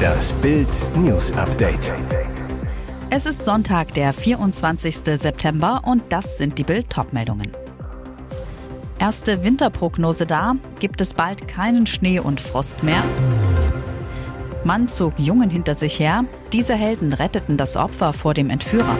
[0.00, 1.92] Das Bild News Update.
[3.10, 4.96] Es ist Sonntag, der 24.
[4.96, 7.50] September und das sind die Bild meldungen
[8.98, 13.02] Erste Winterprognose da, gibt es bald keinen Schnee und Frost mehr.
[14.62, 18.96] Mann zog Jungen hinter sich her, diese Helden retteten das Opfer vor dem Entführer.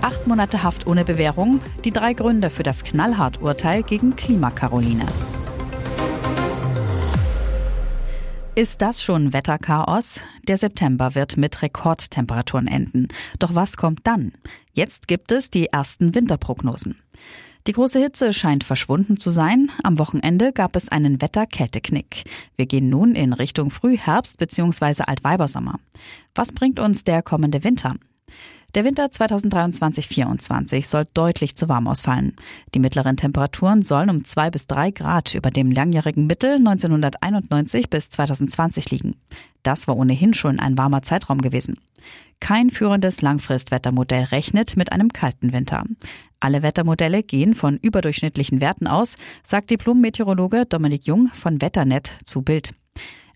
[0.00, 5.06] Acht Monate Haft ohne Bewährung, die drei Gründe für das Knallhart-Urteil gegen Klimakaroline.
[8.58, 10.20] Ist das schon Wetterchaos?
[10.48, 13.06] Der September wird mit Rekordtemperaturen enden.
[13.38, 14.32] Doch was kommt dann?
[14.72, 17.00] Jetzt gibt es die ersten Winterprognosen.
[17.68, 19.70] Die große Hitze scheint verschwunden zu sein.
[19.84, 22.24] Am Wochenende gab es einen Wetterkälteknick.
[22.56, 25.04] Wir gehen nun in Richtung Frühherbst bzw.
[25.06, 25.78] Altweibersommer.
[26.34, 27.94] Was bringt uns der kommende Winter?
[28.74, 32.36] Der Winter 2023-24 soll deutlich zu warm ausfallen.
[32.74, 38.10] Die mittleren Temperaturen sollen um zwei bis drei Grad über dem langjährigen Mittel 1991 bis
[38.10, 39.16] 2020 liegen.
[39.62, 41.78] Das war ohnehin schon ein warmer Zeitraum gewesen.
[42.40, 45.84] Kein führendes Langfristwettermodell rechnet mit einem kalten Winter.
[46.38, 52.70] Alle Wettermodelle gehen von überdurchschnittlichen Werten aus, sagt Diplom-Meteorologe Dominik Jung von Wetternet zu Bild.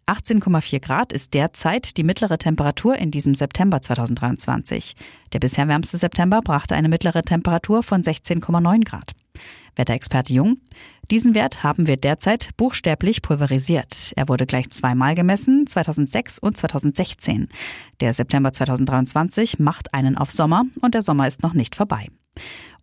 [0.07, 4.95] 18,4 Grad ist derzeit die mittlere Temperatur in diesem September 2023.
[5.33, 9.13] Der bisher wärmste September brachte eine mittlere Temperatur von 16,9 Grad.
[9.77, 10.59] Wetterexperte Jung.
[11.11, 14.13] Diesen Wert haben wir derzeit buchstäblich pulverisiert.
[14.17, 17.49] Er wurde gleich zweimal gemessen, 2006 und 2016.
[18.01, 22.09] Der September 2023 macht einen auf Sommer und der Sommer ist noch nicht vorbei.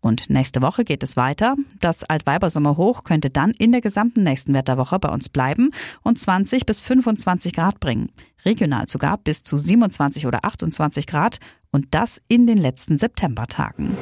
[0.02, 1.56] Und nächste Woche geht es weiter.
[1.80, 5.72] Das Altweibersommerhoch könnte dann in der gesamten nächsten Wetterwoche bei uns bleiben
[6.04, 8.12] und 20 bis 25 Grad bringen.
[8.46, 11.40] Regional sogar bis zu 27 oder 28 Grad
[11.72, 13.98] und das in den letzten Septembertagen.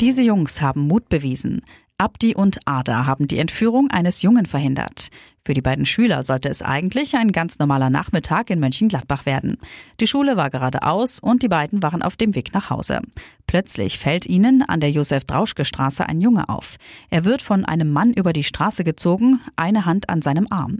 [0.00, 1.62] Diese Jungs haben Mut bewiesen.
[2.00, 5.08] Abdi und Ada haben die Entführung eines Jungen verhindert.
[5.44, 9.58] Für die beiden Schüler sollte es eigentlich ein ganz normaler Nachmittag in Mönchengladbach werden.
[9.98, 13.00] Die Schule war gerade aus und die beiden waren auf dem Weg nach Hause.
[13.48, 16.76] Plötzlich fällt ihnen an der Josef-Drauschke-Straße ein Junge auf.
[17.10, 20.78] Er wird von einem Mann über die Straße gezogen, eine Hand an seinem Arm.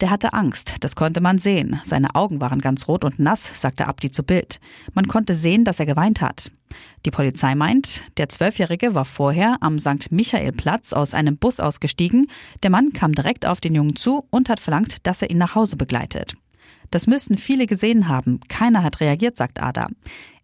[0.00, 1.78] Der hatte Angst, das konnte man sehen.
[1.84, 4.58] Seine Augen waren ganz rot und nass, sagte Abdi zu Bild.
[4.94, 6.50] Man konnte sehen, dass er geweint hat.
[7.04, 10.10] Die Polizei meint, der Zwölfjährige war vorher am St.
[10.10, 12.28] Michael-Platz aus einem Bus ausgestiegen.
[12.62, 15.54] Der Mann kam direkt auf den Jungen zu und hat verlangt, dass er ihn nach
[15.54, 16.34] Hause begleitet.
[16.90, 18.40] Das müssen viele gesehen haben.
[18.48, 19.88] Keiner hat reagiert, sagt Ada.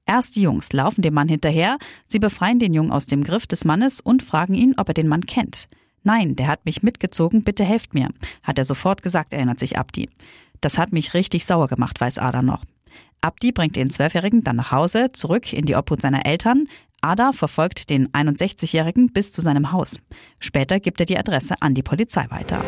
[0.04, 3.64] Erst die Jungs laufen dem Mann hinterher, sie befreien den Jungen aus dem Griff des
[3.64, 5.68] Mannes und fragen ihn, ob er den Mann kennt.
[6.06, 8.10] Nein, der hat mich mitgezogen, bitte helft mir,
[8.44, 10.08] hat er sofort gesagt, erinnert sich Abdi.
[10.60, 12.62] Das hat mich richtig sauer gemacht, weiß Ada noch.
[13.22, 16.68] Abdi bringt den Zwölfjährigen dann nach Hause, zurück in die Obhut seiner Eltern.
[17.00, 19.98] Ada verfolgt den 61-Jährigen bis zu seinem Haus.
[20.38, 22.62] Später gibt er die Adresse an die Polizei weiter.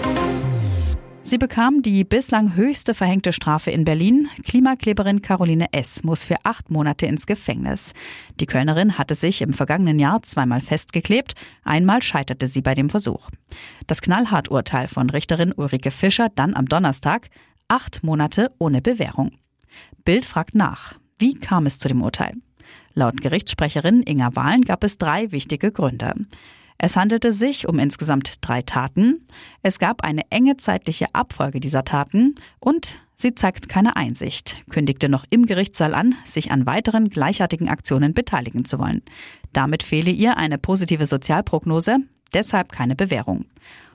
[1.28, 4.30] Sie bekam die bislang höchste verhängte Strafe in Berlin.
[4.44, 6.02] Klimakleberin Caroline S.
[6.02, 7.92] muss für acht Monate ins Gefängnis.
[8.40, 11.34] Die Kölnerin hatte sich im vergangenen Jahr zweimal festgeklebt.
[11.64, 13.28] Einmal scheiterte sie bei dem Versuch.
[13.86, 17.28] Das Knallhart-Urteil von Richterin Ulrike Fischer dann am Donnerstag.
[17.68, 19.32] Acht Monate ohne Bewährung.
[20.06, 20.94] Bild fragt nach.
[21.18, 22.32] Wie kam es zu dem Urteil?
[22.94, 26.14] Laut Gerichtssprecherin Inga Wahlen gab es drei wichtige Gründe.
[26.78, 29.26] Es handelte sich um insgesamt drei Taten.
[29.62, 35.24] Es gab eine enge zeitliche Abfolge dieser Taten und sie zeigt keine Einsicht, kündigte noch
[35.28, 39.02] im Gerichtssaal an, sich an weiteren gleichartigen Aktionen beteiligen zu wollen.
[39.52, 41.96] Damit fehle ihr eine positive Sozialprognose,
[42.32, 43.46] deshalb keine Bewährung.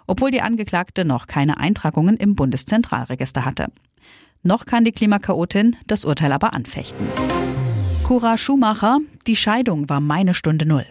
[0.05, 3.67] Obwohl die Angeklagte noch keine Eintragungen im Bundeszentralregister hatte.
[4.41, 7.07] Noch kann die Klimakaotin das Urteil aber anfechten.
[8.03, 10.85] Cora Schumacher, die Scheidung war meine Stunde Null.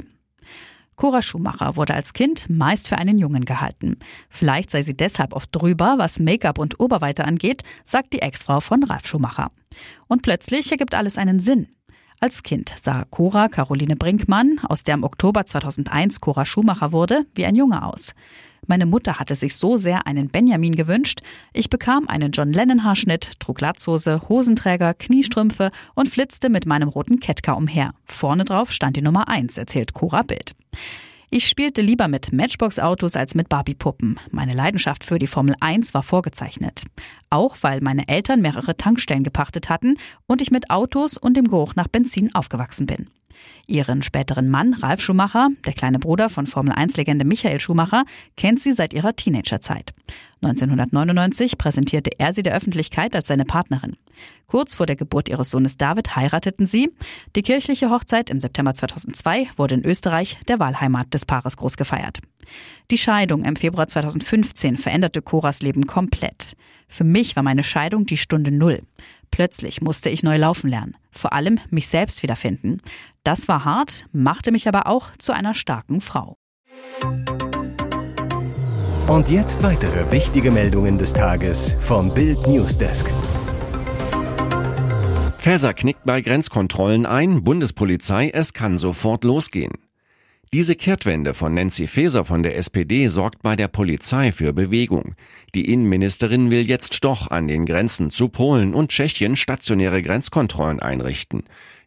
[0.96, 3.96] Cora Schumacher wurde als Kind meist für einen Jungen gehalten.
[4.28, 8.84] Vielleicht sei sie deshalb oft drüber, was Make-up und Oberweite angeht, sagt die Ex-Frau von
[8.84, 9.50] Ralf Schumacher.
[10.08, 11.68] Und plötzlich ergibt alles einen Sinn.
[12.20, 17.46] Als Kind sah Cora Caroline Brinkmann, aus der im Oktober 2001 Cora Schumacher wurde, wie
[17.46, 18.14] ein Junge aus.
[18.68, 21.20] Meine Mutter hatte sich so sehr einen Benjamin gewünscht.
[21.52, 27.18] Ich bekam einen John Lennon Haarschnitt, trug Latzhose, Hosenträger, Kniestrümpfe und flitzte mit meinem roten
[27.18, 27.92] Ketka umher.
[28.04, 30.54] Vorne drauf stand die Nummer 1, erzählt Cora Bild.
[31.34, 34.20] Ich spielte lieber mit Matchbox-Autos als mit Barbie-Puppen.
[34.30, 36.84] Meine Leidenschaft für die Formel 1 war vorgezeichnet.
[37.30, 39.96] Auch weil meine Eltern mehrere Tankstellen gepachtet hatten
[40.26, 43.08] und ich mit Autos und dem Geruch nach Benzin aufgewachsen bin.
[43.66, 48.04] Ihren späteren Mann, Ralf Schumacher, der kleine Bruder von Formel-1-Legende Michael Schumacher,
[48.36, 49.92] kennt sie seit ihrer Teenagerzeit.
[50.42, 53.96] 1999 präsentierte er sie der Öffentlichkeit als seine Partnerin.
[54.48, 56.90] Kurz vor der Geburt ihres Sohnes David heirateten sie.
[57.36, 62.18] Die kirchliche Hochzeit im September 2002 wurde in Österreich, der Wahlheimat des Paares, groß gefeiert.
[62.90, 66.56] Die Scheidung im Februar 2015 veränderte Coras Leben komplett.
[66.88, 68.82] Für mich war meine Scheidung die Stunde Null.
[69.32, 72.80] Plötzlich musste ich neu laufen lernen, vor allem mich selbst wiederfinden.
[73.24, 76.36] Das war hart, machte mich aber auch zu einer starken Frau.
[79.08, 83.10] Und jetzt weitere wichtige Meldungen des Tages vom Bild Newsdesk.
[85.38, 89.72] Faeser knickt bei Grenzkontrollen ein, Bundespolizei, es kann sofort losgehen.
[90.54, 95.14] Diese Kehrtwende von Nancy Faeser von der SPD sorgt bei der Polizei für Bewegung.
[95.54, 101.44] Die Innenministerin will jetzt doch an den Grenzen zu Polen und Tschechien stationäre Grenzkontrollen einrichten.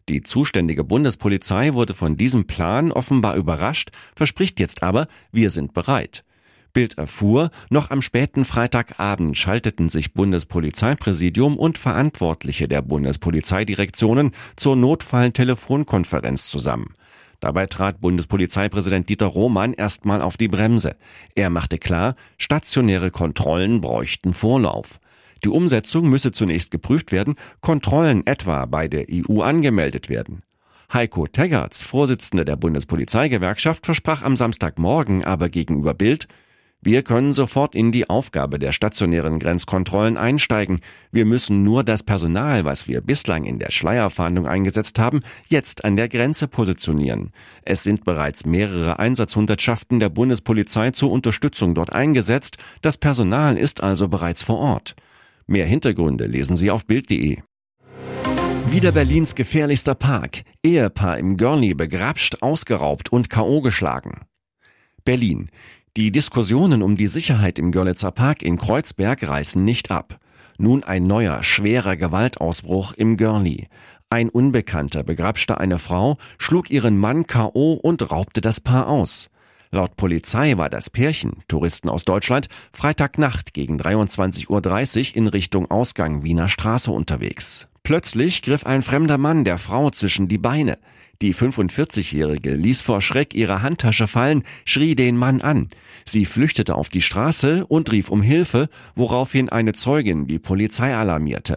[0.08, 6.24] Die zuständige Bundespolizei wurde von diesem Plan offenbar überrascht, verspricht jetzt aber, wir sind bereit.
[6.72, 16.48] Bild erfuhr, noch am späten Freitagabend schalteten sich Bundespolizeipräsidium und Verantwortliche der Bundespolizeidirektionen zur Notfalltelefonkonferenz
[16.48, 16.92] zusammen.
[17.46, 20.96] Dabei trat Bundespolizeipräsident Dieter Roman erstmal auf die Bremse.
[21.36, 24.98] Er machte klar, stationäre Kontrollen bräuchten Vorlauf.
[25.44, 30.42] Die Umsetzung müsse zunächst geprüft werden, Kontrollen etwa bei der EU angemeldet werden.
[30.92, 36.26] Heiko Teggerts, Vorsitzender der Bundespolizeigewerkschaft, versprach am Samstagmorgen aber gegenüber Bild,
[36.82, 40.80] wir können sofort in die Aufgabe der stationären Grenzkontrollen einsteigen.
[41.10, 45.96] Wir müssen nur das Personal, was wir bislang in der Schleierfahndung eingesetzt haben, jetzt an
[45.96, 47.32] der Grenze positionieren.
[47.62, 52.58] Es sind bereits mehrere Einsatzhundertschaften der Bundespolizei zur Unterstützung dort eingesetzt.
[52.82, 54.94] Das Personal ist also bereits vor Ort.
[55.46, 57.38] Mehr Hintergründe lesen Sie auf Bild.de.
[58.68, 60.42] Wieder Berlins gefährlichster Park.
[60.62, 63.60] Ehepaar im Görli begrapscht, ausgeraubt und K.O.
[63.60, 64.26] geschlagen.
[65.06, 65.48] Berlin.
[65.96, 70.18] Die Diskussionen um die Sicherheit im Görlitzer Park in Kreuzberg reißen nicht ab.
[70.58, 73.68] Nun ein neuer, schwerer Gewaltausbruch im Görli.
[74.10, 77.72] Ein Unbekannter begrapschte eine Frau, schlug ihren Mann K.O.
[77.72, 79.30] und raubte das Paar aus.
[79.76, 84.48] Laut Polizei war das Pärchen, Touristen aus Deutschland, Freitagnacht gegen 23.30
[85.10, 87.68] Uhr in Richtung Ausgang Wiener Straße unterwegs.
[87.82, 90.78] Plötzlich griff ein fremder Mann der Frau zwischen die Beine.
[91.20, 95.68] Die 45-Jährige ließ vor Schreck ihre Handtasche fallen, schrie den Mann an.
[96.06, 101.56] Sie flüchtete auf die Straße und rief um Hilfe, woraufhin eine Zeugin die Polizei alarmierte.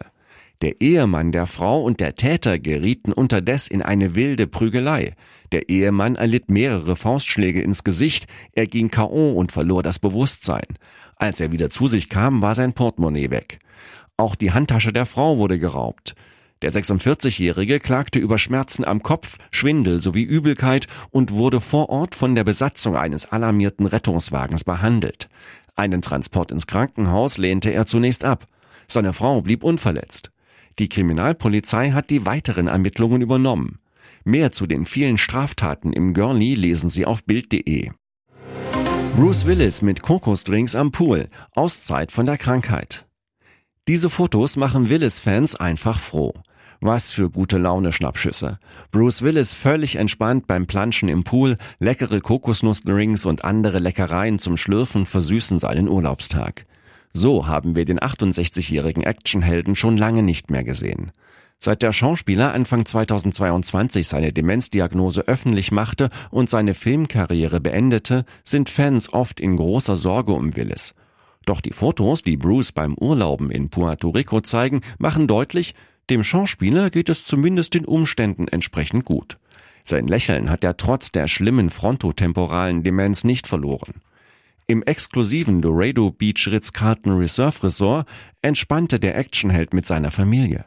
[0.61, 5.13] Der Ehemann der Frau und der Täter gerieten unterdes in eine wilde Prügelei.
[5.53, 9.31] Der Ehemann erlitt mehrere Faustschläge ins Gesicht, er ging K.O.
[9.31, 10.65] und verlor das Bewusstsein.
[11.15, 13.59] Als er wieder zu sich kam, war sein Portemonnaie weg.
[14.17, 16.13] Auch die Handtasche der Frau wurde geraubt.
[16.61, 22.35] Der 46-Jährige klagte über Schmerzen am Kopf, Schwindel sowie Übelkeit und wurde vor Ort von
[22.35, 25.29] der Besatzung eines alarmierten Rettungswagens behandelt.
[25.77, 28.44] Einen Transport ins Krankenhaus lehnte er zunächst ab.
[28.88, 30.31] Seine Frau blieb unverletzt.
[30.80, 33.80] Die Kriminalpolizei hat die weiteren Ermittlungen übernommen.
[34.24, 37.92] Mehr zu den vielen Straftaten im Görli lesen Sie auf Bild.de.
[39.16, 41.28] Bruce Willis mit Kokosdrinks am Pool.
[41.54, 43.06] Auszeit von der Krankheit.
[43.90, 46.34] Diese Fotos machen Willis-Fans einfach froh.
[46.80, 48.58] Was für gute Laune Schnappschüsse.
[48.92, 55.06] Bruce Willis völlig entspannt beim Planschen im Pool, leckere Kokosnussdrinks und andere Leckereien zum Schlürfen
[55.06, 56.64] versüßen seinen Urlaubstag.
[57.13, 61.11] So haben wir den 68-jährigen Actionhelden schon lange nicht mehr gesehen.
[61.61, 69.11] Seit der Schauspieler Anfang 2022 seine Demenzdiagnose öffentlich machte und seine Filmkarriere beendete, sind Fans
[69.11, 70.95] oft in großer Sorge um Willis.
[71.45, 75.75] Doch die Fotos, die Bruce beim Urlauben in Puerto Rico zeigen, machen deutlich,
[76.09, 79.37] dem Schauspieler geht es zumindest den Umständen entsprechend gut.
[79.83, 83.95] Sein Lächeln hat er trotz der schlimmen frontotemporalen Demenz nicht verloren.
[84.69, 88.07] Im exklusiven Dorado Beach Ritz-Carlton Reserve Resort
[88.44, 90.66] entspannte der Actionheld mit seiner Familie.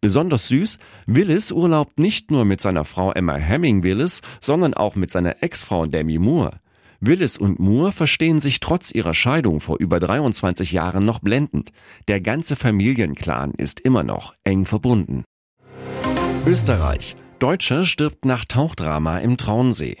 [0.00, 5.10] Besonders süß, Willis urlaubt nicht nur mit seiner Frau Emma Hemming Willis, sondern auch mit
[5.10, 6.60] seiner Ex-Frau Demi Moore.
[7.00, 11.70] Willis und Moore verstehen sich trotz ihrer Scheidung vor über 23 Jahren noch blendend.
[12.06, 15.24] Der ganze Familienclan ist immer noch eng verbunden.
[16.46, 17.16] Österreich.
[17.40, 19.96] Deutscher stirbt nach Tauchdrama im Traunsee.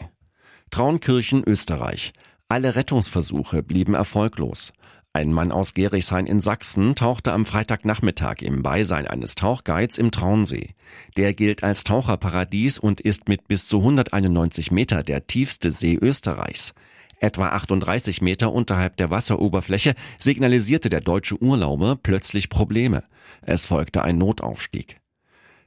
[0.70, 2.12] Traunkirchen, Österreich.
[2.50, 4.72] Alle Rettungsversuche blieben erfolglos.
[5.12, 10.74] Ein Mann aus Gerichshain in Sachsen tauchte am Freitagnachmittag im Beisein eines Tauchguides im Traunsee.
[11.16, 16.74] Der gilt als Taucherparadies und ist mit bis zu 191 Meter der tiefste See Österreichs.
[17.20, 23.04] Etwa 38 Meter unterhalb der Wasseroberfläche signalisierte der deutsche Urlauber plötzlich Probleme.
[23.42, 25.00] Es folgte ein Notaufstieg.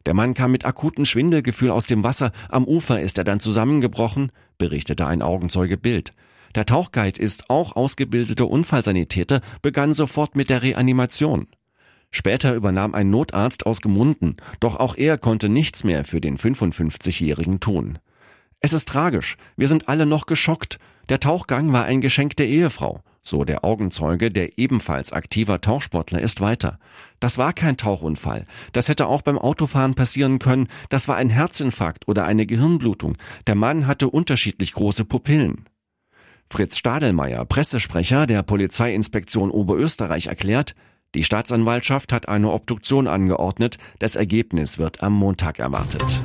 [0.06, 4.34] Der Mann kam mit akutem Schwindelgefühl aus dem Wasser, am Ufer ist er dann zusammengebrochen,
[4.58, 6.13] berichtete ein Augenzeuge Bild.
[6.56, 11.48] Der Tauchguide ist auch ausgebildeter Unfallsanitäter, begann sofort mit der Reanimation.
[12.12, 17.60] Später übernahm ein Notarzt aus Gemunden, doch auch er konnte nichts mehr für den 55-Jährigen
[17.60, 17.98] tun.
[18.60, 20.78] Es ist tragisch, wir sind alle noch geschockt,
[21.10, 23.02] Der Tauchgang war ein Geschenk der Ehefrau.
[23.24, 26.78] So der Augenzeuge, der ebenfalls aktiver Tauchsportler ist, weiter.
[27.20, 28.46] Das war kein Tauchunfall.
[28.74, 30.68] Das hätte auch beim Autofahren passieren können.
[30.90, 33.18] Das war ein Herzinfarkt oder eine Gehirnblutung.
[33.48, 35.66] Der Mann hatte unterschiedlich große Pupillen.
[36.54, 40.76] Fritz Stadelmeier, Pressesprecher der Polizeiinspektion Oberösterreich, erklärt,
[41.16, 43.78] die Staatsanwaltschaft hat eine Obduktion angeordnet.
[43.98, 46.22] Das Ergebnis wird am Montag erwartet.